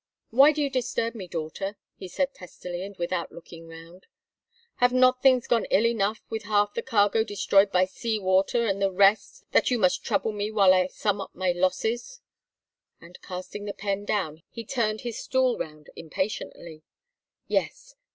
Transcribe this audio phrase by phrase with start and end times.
[0.31, 4.07] "Why do you disturb me, Daughter?" he said testily, and without looking round.
[4.77, 8.81] "Have not things gone ill enough with half the cargo destroyed by sea water, and
[8.81, 12.19] the rest, that you must trouble me while I sum up my losses?"
[12.99, 16.81] And, casting the pen down, he turned his stool round impatiently.
[17.47, 17.93] Yes!